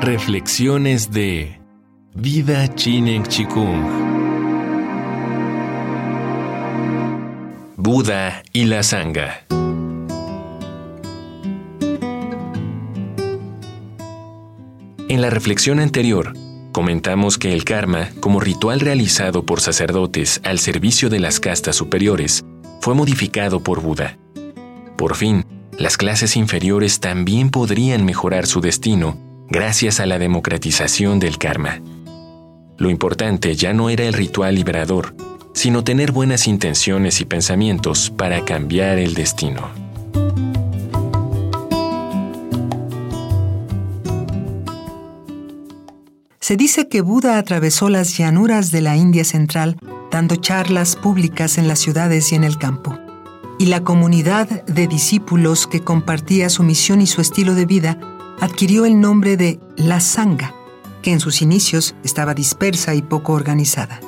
[0.00, 1.60] Reflexiones de
[2.14, 3.84] Vida Chinen Chikung.
[7.76, 9.46] Buda y la Sangha.
[15.08, 16.34] En la reflexión anterior,
[16.72, 22.44] comentamos que el karma, como ritual realizado por sacerdotes al servicio de las castas superiores,
[22.82, 24.18] fue modificado por Buda.
[24.98, 25.46] Por fin,
[25.78, 31.80] las clases inferiores también podrían mejorar su destino gracias a la democratización del karma.
[32.76, 35.14] Lo importante ya no era el ritual liberador,
[35.52, 39.70] sino tener buenas intenciones y pensamientos para cambiar el destino.
[46.40, 49.76] Se dice que Buda atravesó las llanuras de la India central
[50.10, 52.98] dando charlas públicas en las ciudades y en el campo.
[53.60, 58.13] Y la comunidad de discípulos que compartía su misión y su estilo de vida
[58.44, 60.54] adquirió el nombre de la Sangha,
[61.00, 64.00] que en sus inicios estaba dispersa y poco organizada.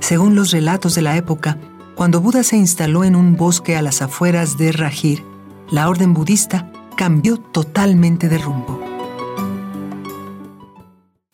[0.00, 1.58] Según los relatos de la época,
[1.94, 5.22] cuando Buda se instaló en un bosque a las afueras de Rajir,
[5.70, 8.82] la orden budista cambió totalmente de rumbo.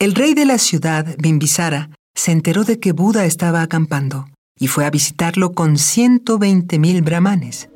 [0.01, 4.27] El rey de la ciudad, Bimbisara, se enteró de que Buda estaba acampando
[4.59, 7.69] y fue a visitarlo con 120.000 brahmanes.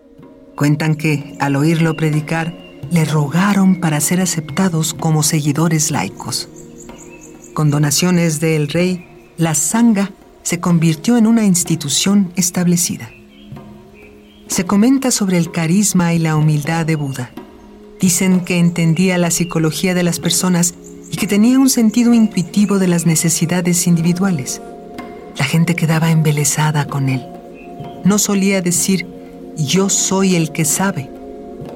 [0.56, 6.48] Cuentan que, al oírlo predicar, le rogaron para ser aceptados como seguidores laicos.
[7.54, 9.06] Con donaciones del rey,
[9.36, 10.12] la Sangha
[10.42, 13.10] se convirtió en una institución establecida.
[14.46, 17.30] Se comenta sobre el carisma y la humildad de Buda.
[18.00, 20.74] Dicen que entendía la psicología de las personas
[21.10, 24.60] y que tenía un sentido intuitivo de las necesidades individuales.
[25.36, 27.26] La gente quedaba embelesada con él.
[28.04, 29.06] No solía decir,
[29.56, 31.10] yo soy el que sabe,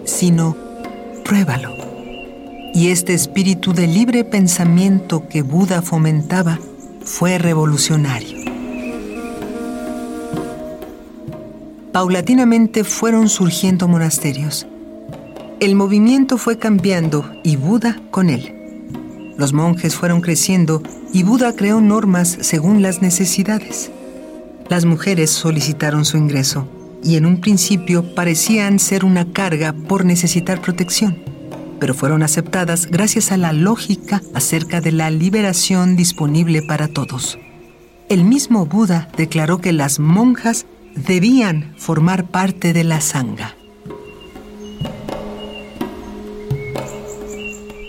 [0.04, 0.69] sino
[1.30, 1.76] pruébalo.
[2.74, 6.58] Y este espíritu de libre pensamiento que Buda fomentaba
[7.04, 8.36] fue revolucionario.
[11.92, 14.66] Paulatinamente fueron surgiendo monasterios.
[15.60, 19.32] El movimiento fue cambiando y Buda con él.
[19.38, 23.92] Los monjes fueron creciendo y Buda creó normas según las necesidades.
[24.68, 26.66] Las mujeres solicitaron su ingreso
[27.02, 31.18] y en un principio parecían ser una carga por necesitar protección,
[31.78, 37.38] pero fueron aceptadas gracias a la lógica acerca de la liberación disponible para todos.
[38.08, 43.56] El mismo Buda declaró que las monjas debían formar parte de la sangha.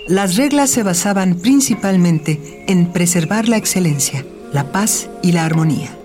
[0.07, 6.00] Las reglas se basaban principalmente en preservar la excelencia, la paz y la armonía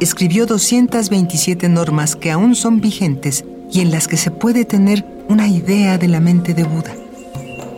[0.00, 5.46] escribió 227 normas que aún son vigentes y en las que se puede tener una
[5.46, 6.94] idea de la mente de Buda.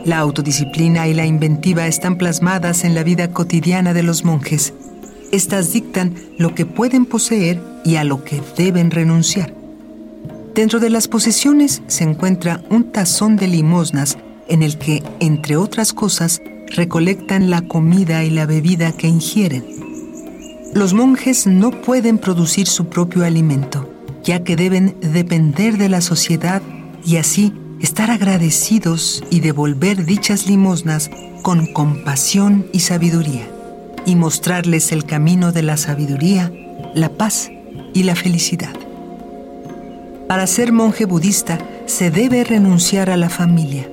[0.05, 4.73] La autodisciplina y la inventiva están plasmadas en la vida cotidiana de los monjes.
[5.33, 9.55] Estas dictan lo que pueden poseer y a lo que deben renunciar.
[10.55, 14.19] Dentro de las posesiones se encuentra un tazón de limosnas
[14.49, 19.82] en el que, entre otras cosas, recolectan la comida y la bebida que ingieren.
[20.75, 23.93] Los monjes no pueden producir su propio alimento,
[24.25, 26.63] ya que deben depender de la sociedad
[27.05, 27.53] y así
[27.83, 31.11] estar agradecidos y devolver dichas limosnas
[31.43, 33.47] con compasión y sabiduría,
[34.07, 36.51] y mostrarles el camino de la sabiduría,
[36.95, 37.51] la paz
[37.93, 38.73] y la felicidad.
[40.27, 43.91] Para ser monje budista se debe renunciar a la familia.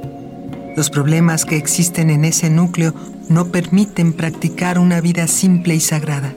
[0.77, 2.93] Los problemas que existen en ese núcleo
[3.27, 6.33] no permiten practicar una vida simple y sagrada.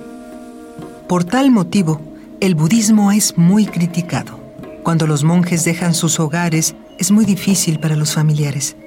[1.12, 2.00] Por tal motivo,
[2.40, 4.40] el budismo es muy criticado.
[4.82, 8.78] Cuando los monjes dejan sus hogares, es muy difícil para los familiares.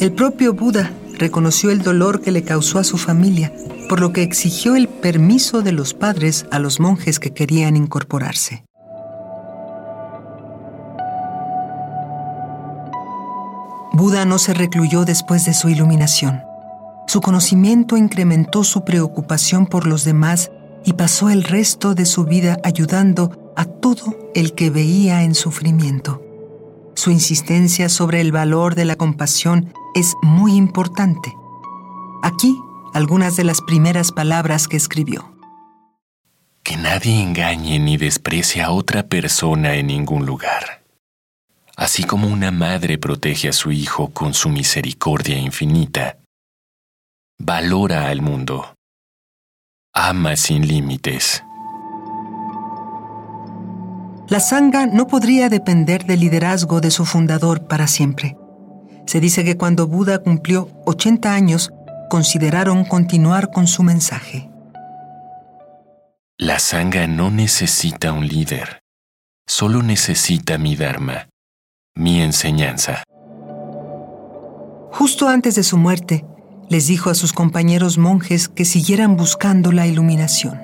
[0.00, 3.52] El propio Buda reconoció el dolor que le causó a su familia,
[3.88, 8.64] por lo que exigió el permiso de los padres a los monjes que querían incorporarse.
[13.92, 16.42] Buda no se recluyó después de su iluminación.
[17.06, 20.50] Su conocimiento incrementó su preocupación por los demás
[20.84, 26.22] y pasó el resto de su vida ayudando a todo el que veía en sufrimiento.
[26.94, 31.32] Su insistencia sobre el valor de la compasión es muy importante.
[32.22, 32.56] Aquí
[32.94, 35.32] algunas de las primeras palabras que escribió.
[36.62, 40.84] Que nadie engañe ni desprecie a otra persona en ningún lugar.
[41.76, 46.18] Así como una madre protege a su hijo con su misericordia infinita,
[47.38, 48.74] valora al mundo
[49.92, 51.44] ama sin límites.
[54.28, 58.36] La Sangha no podría depender del liderazgo de su fundador para siempre.
[59.06, 61.70] Se dice que cuando Buda cumplió 80 años,
[62.08, 64.48] consideraron continuar con su mensaje.
[66.38, 68.82] La sangha no necesita un líder,
[69.46, 71.28] solo necesita mi Dharma,
[71.94, 73.02] mi enseñanza.
[74.92, 76.24] Justo antes de su muerte,
[76.72, 80.58] les dijo a sus compañeros monjes que siguieran buscando la iluminación.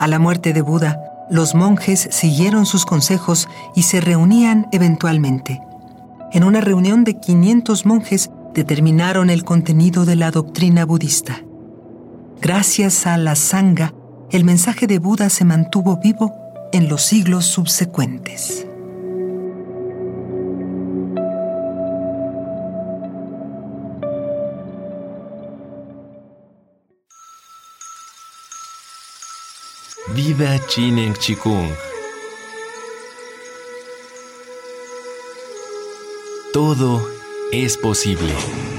[0.00, 3.46] A la muerte de Buda, los monjes siguieron sus consejos
[3.76, 5.60] y se reunían eventualmente.
[6.32, 11.42] En una reunión de 500 monjes determinaron el contenido de la doctrina budista.
[12.40, 13.92] Gracias a la Sangha,
[14.30, 16.32] el mensaje de Buda se mantuvo vivo
[16.72, 18.66] en los siglos subsecuentes.
[30.08, 31.74] Vida Chinen Chikung.
[36.52, 37.08] Todo
[37.50, 38.73] es posible.